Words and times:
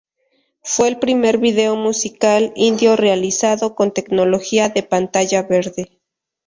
Fue 0.63 0.87
el 0.87 0.97
primer 0.97 1.37
vídeo 1.37 1.75
musical 1.75 2.53
indio 2.55 2.95
realizado 2.95 3.75
con 3.75 3.93
tecnología 3.93 4.67
de 4.69 4.81
pantalla 4.81 5.43
verde. 5.43 5.99